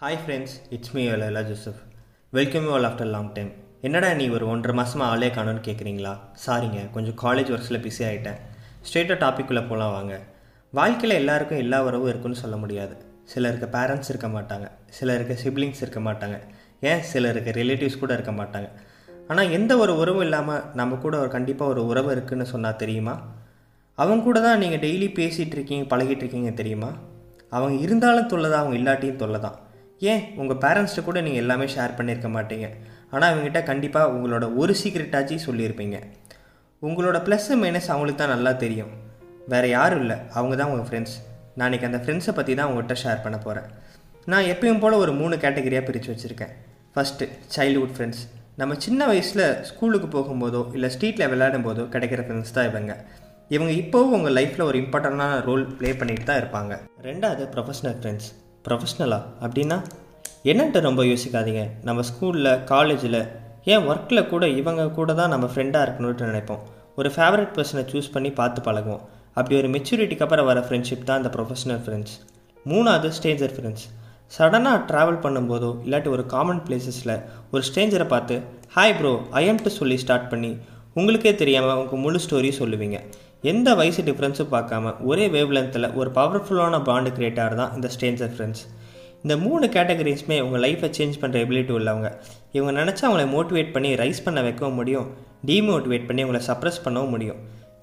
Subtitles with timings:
[0.00, 1.78] Hi friends it's me Lala Joseph
[2.32, 3.48] welcome you all after long time
[3.80, 6.12] என்னடா நீ ஒரு ஒன்றரை மாதமாக ஆளே காணும்னு கேட்குறீங்களா
[6.44, 8.38] சாரிங்க கொஞ்சம் காலேஜ் ஒர்க்ஸில் பிஸி ஆகிட்டேன்
[8.82, 10.14] ஸ்ட்ரெயிட்டாக டாப்பிக்குள்ளே போகலாம் வாங்க.
[10.72, 12.94] வாழ்க்கையில் எல்லாருக்கும் எல்லா உறவும் இருக்குன்னு சொல்ல முடியாது.
[13.24, 14.66] சிலருக்கு பேரண்ட்ஸ் இருக்க மாட்டாங்க.
[14.98, 16.38] சிலருக்கு சிப்ளிங்ஸ் இருக்க மாட்டாங்க.
[16.82, 17.02] ஏன்?
[17.12, 18.68] சிலருக்கு ரிலேட்டிவ்ஸ் கூட இருக்க மாட்டாங்க.
[19.28, 23.14] ஆனால் எந்த ஒரு உறவும் இல்லாமல் நம்ம கூட ஒரு கண்டிப்பாக ஒரு உறவு இருக்குதுன்னு சொன்னால் தெரியுமா?
[23.98, 26.92] அவங்க கூட தான் நீங்கள் டெய்லி பேசிகிட்டு இருக்கீங்க பழகிட்டு இருக்கீங்க தெரியுமா?
[27.52, 29.58] அவங்க இருந்தாலும் தொல்லை தான் அவங்க இல்லாட்டியும் தொல்லை தான்
[30.00, 30.22] ஏன்?
[30.40, 32.66] உங்கள் பேரண்ட்ஸ்கிட்ட கூட நீங்கள் எல்லாமே ஷேர் பண்ணியிருக்க மாட்டீங்க.
[33.12, 35.98] ஆனால் அவங்ககிட்ட கண்டிப்பாக உங்களோட ஒரு சீக்ரெட்டாச்சு சொல்லியிருப்பீங்க
[36.82, 38.92] உங்களோட ப்ளஸ்ஸு மைனஸ் அவங்களுக்கு தான் நல்லா தெரியும்.
[39.52, 40.16] வேறு யாரும் இல்லை.
[40.38, 41.16] அவங்க தான் உங்கள் ஃப்ரெண்ட்ஸ்
[41.60, 43.68] நாளைக்கு அந்த ஃப்ரெண்ட்ஸை பற்றி தான் உங்கள்கிட்ட ஷேர் பண்ண போகிறேன்
[44.32, 46.52] நான் எப்பயும் போல் ஒரு மூணு கேட்டகரியாக பிரித்து வச்சுருக்கேன்.
[46.94, 48.22] ஃபஸ்ட்டு சைல்ட்ஹுட் ஃப்ரெண்ட்ஸ்
[48.60, 52.94] நம்ம சின்ன வயசில் ஸ்கூலுக்கு போகும்போதோ இல்லை ஸ்ட்ரீட்டில் விளையாடும் போதோ கிடைக்கிற ஃப்ரெண்ட்ஸ் தான் இவங்க.
[53.56, 56.74] இவங்க இப்போவும் உங்கள் லைஃப்பில் ஒரு இம்பார்ட்டண்டான ரோல் ப்ளே பண்ணிட்டு தான் இருப்பாங்க.
[57.08, 58.28] ரெண்டாவது ப்ரொஃபஷனல் ஃப்ரெண்ட்ஸ்
[58.68, 59.78] ப்ரொஃபஷ்னலா அப்படின்னா
[60.50, 61.62] என்னன்ட்டு ரொம்ப யோசிக்காதீங்க.
[61.86, 63.20] நம்ம ஸ்கூலில் காலேஜில்
[63.72, 66.62] ஏன் ஒர்க்கில் கூட இவங்க கூட தான் நம்ம ஃப்ரெண்டாக இருக்கணும்னு நினைப்போம்.
[66.98, 69.02] ஒரு ஃபேவரட் பர்சனை சூஸ் பண்ணி பார்த்து பழகுவோம்.
[69.38, 72.14] அப்படி ஒரு மெச்சூரிட்டிக்கு அப்புறம் வர ஃப்ரெண்ட்ஷிப் தான் இந்த ப்ரொஃபஷனல் ஃப்ரெண்ட்ஸ்
[72.66, 73.84] மூணாவது ஸ்டேஞ்சர் ஃப்ரெண்ட்ஸ்
[74.36, 77.14] சடனாக ட்ராவல் பண்ணும்போதோ இல்லாட்டி ஒரு காமன் பிளேசஸில்
[77.52, 78.36] ஒரு ஸ்டேஞ்சரை பார்த்து
[78.76, 80.50] ஹாய் ப்ரோ ஐஎம்ட்டு சொல்லி ஸ்டார்ட் பண்ணி
[80.98, 82.98] உங்களுக்கே தெரியாமல் உங்கள் முழு ஸ்டோரி சொல்லுவீங்க.
[83.44, 88.62] எந்த வயசு டிஃப்ரென்ஸும் பார்க்காம ஒரே வேவ் லென்த்தில் ஒரு பவர்ஃபுல்லான பாண்டு கிரியேட்டாக தான் இந்த ஸ்டேஞ்சர் ஃப்ரெண்ட்ஸ்
[89.24, 92.08] இந்த மூணு கேட்டகரிஸுமே உங்கள் லைஃப்பை சேஞ்ச் பண்ணுற எபிலிட்டி உள்ளவங்க.
[92.56, 95.06] இவங்க நினச்சா அவங்களை மோட்டிவேட் பண்ணி ரைஸ் பண்ண வைக்கவும் முடியும்.
[95.48, 97.38] டிமோட்டிவேட் பண்ணி அவங்கள சப்ரஸ் பண்ணவும் முடியும்.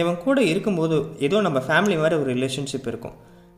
[0.00, 3.14] இவங்க கூட இருக்கும்போது ஏதோ நம்ம ஃபேமிலி மாதிரி ஒரு ரிலேஷன்ஷிப் இருக்கும்.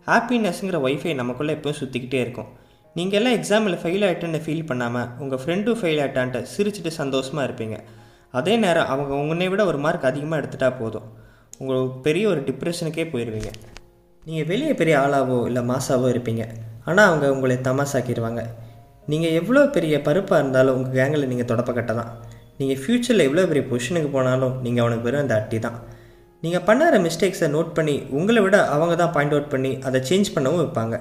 [0.07, 2.51] ஹாப்பினஸ்ங்கிற ஒய்ஃபை நமக்குள்ளே எப்பவும் சுற்றிக்கிட்டே இருக்கும்.
[2.97, 7.79] நீங்கள் எல்லாம் எக்ஸாமில் ஃபெயில் ஆகிட்டேன்னு ஃபீல் பண்ணாமல் உங்கள் ஃப்ரெண்டும் ஃபெயில் ஆகிட்டான்ட்டு சிரிச்சிட்டு சந்தோஷமாக இருப்பீங்க.
[8.41, 11.09] அதே நேரம் அவங்க உன்னை விட ஒரு மார்க் அதிகமாக எடுத்துட்டா போதும்.
[11.61, 13.51] உங்கள் பெரிய ஒரு டிப்ரெஷனுக்கே போயிடுவீங்க
[14.27, 16.45] நீங்கள் வெளியே பெரிய ஆளாவோ இல்லை மாசாவோ இருப்பீங்க.
[16.89, 18.43] ஆனால் அவங்க உங்களை தமாசாக்கிடுவாங்க
[19.13, 22.11] நீங்கள் எவ்வளோ பெரிய பருப்பாக இருந்தாலும் உங்கள் கேங்கில் நீங்கள் தொடப்பக்கட்ட தான்
[22.59, 25.79] நீங்கள் ஃப்யூச்சரில் எவ்வளோ பெரிய பொசிஷனுக்கு போனாலும் நீங்கள் அவனுக்கு வெறும் அந்த அட்டி தான்.
[26.45, 30.61] நீங்கள் பண்ணுற மிஸ்டேக்ஸை நோட் பண்ணி உங்களை விட அவங்க தான் பாயிண்ட் அவுட் பண்ணி அதை சேஞ்ச் பண்ணவும்
[30.63, 30.97] வைப்பாங்க.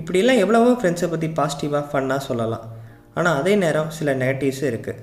[0.00, 2.64] இப்படிலாம் எவ்வளவோ ஃப்ரெண்ட்ஸை பற்றி பாசிட்டிவாக ஃபன்னாக சொல்லலாம்.
[3.18, 5.02] ஆனால் அதே நேரம் சில நெகட்டிவ்ஸும் இருக்குது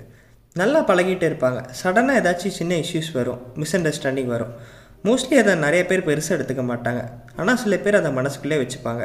[0.62, 1.60] நல்லா பழகிட்டு இருப்பாங்க.
[1.82, 3.40] சடனாக ஏதாச்சும் சின்ன இஷ்யூஸ் வரும்.
[3.62, 4.54] மிஸ் அண்டர்ஸ்டாண்டிங் வரும்.
[5.08, 7.02] மோஸ்ட்லி அதை நிறைய பேர் பெருசாக எடுத்துக்க மாட்டாங்க.
[7.36, 9.04] ஆனால் சில பேர் அதை மனசுக்குள்ளே வச்சுப்பாங்க.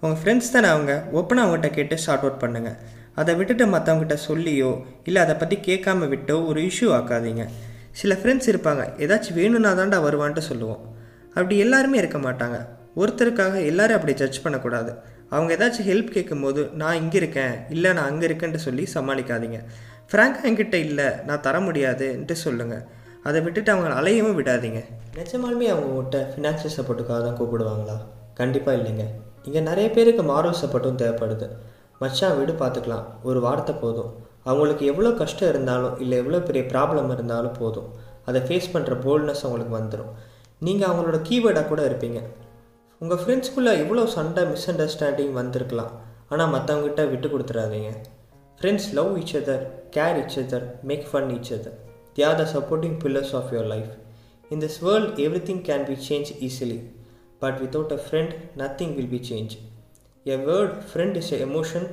[0.00, 0.94] உங்கள் ஃப்ரெண்ட்ஸ் தானே அவங்க?
[1.18, 2.76] ஓப்பனாக அவங்ககிட்ட கேட்டு ஷார்ட் அவுட் பண்ணுங்கள்
[3.20, 4.72] அதை விட்டுட்டு மற்றவங்ககிட்ட சொல்லியோ
[5.04, 7.44] இல்லை அதை பற்றி கேட்காம விட்டோ ஒரு இஷ்யூ ஆக்காதீங்க.
[8.00, 8.82] சில ஃப்ரெண்ட்ஸ் இருப்பாங்க.
[9.04, 10.82] ஏதாச்சும் வேணும்னா தாண்டா வருவான்ட்டு சொல்லுவோம்.
[11.28, 12.58] அப்படி எல்லாருமே இருக்க மாட்டாங்க.
[13.00, 14.92] ஒருத்தருக்காக எல்லாரும் அப்படி ஜட்ஜ் பண்ணக்கூடாது.
[15.30, 17.54] அவங்க ஏதாச்சும் ஹெல்ப் கேட்கும்போது நான் இங்கே இருக்கேன்.
[17.68, 19.58] இல்லை நான் அங்கே இருக்கேன்ட்டு சொல்லி சமாளிக்காதீங்க.
[20.10, 21.08] ஃப்ராங்காக என்கிட்ட இல்லை.
[21.26, 22.84] நான் தர முடியாதுன்ட்டு சொல்லுங்கள்
[23.28, 24.80] அதை விட்டுட்டு அவங்க அலையவும் விடாதீங்க.
[25.18, 27.96] நிஜமாலுமே அவங்க உங்கள்கிட்ட ஃபினான்ஷியல் சப்போர்ட்டுக்காக தான் கூப்பிடுவாங்களா?
[28.40, 29.04] கண்டிப்பாக இல்லைங்க.
[29.46, 31.46] இங்கே நிறைய பேருக்கு மாரல் சப்போர்ட்டும் தேவைப்படுது.
[32.02, 34.10] மச்சான் வீடு பார்த்துக்கலாம் ஒரு வார்த்தை போதும்.
[34.50, 37.88] அவங்களுக்கு எவ்வளோ கஷ்டம் இருந்தாலும் இல்லை எவ்வளோ பெரிய ப்ராப்ளம் இருந்தாலும் போதும்.
[38.28, 40.12] அதை ஃபேஸ் பண்ணுற போல்ட்னஸ் அவங்களுக்கு வந்துடும்
[40.66, 42.20] நீங்கள் அவங்களோட கீவேர்டாக கூட இருப்பீங்க.
[43.02, 45.92] உங்கள் ஃப்ரெண்ட்ஸ்குள்ளே இவ்வளோ சண்டை மிஸ் அண்டர்ஸ்டாண்டிங் வந்திருக்கலாம்
[46.32, 47.90] ஆனால் மற்றவங்ககிட்ட விட்டு கொடுத்துடாதீங்க
[48.60, 49.66] friends love each other
[49.96, 51.76] care each other make fun each other
[52.18, 53.90] they are the supporting pillars of your life.
[54.50, 56.78] In this world everything can be changed easily.
[57.38, 59.58] But without a friend nothing will be changed.
[60.26, 61.84] A word friend is a emotion.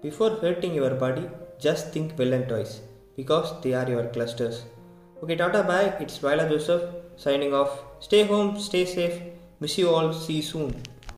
[0.00, 1.26] Before hurting your body
[1.66, 2.80] just think well and twice
[3.14, 4.64] because they are your clusters.
[5.22, 5.88] Okay tata bye.
[6.00, 6.84] It's Vaila Joseph
[7.26, 7.74] signing off.
[8.00, 9.18] Stay home stay safe.
[9.60, 10.14] Miss you all.
[10.14, 10.72] See you soon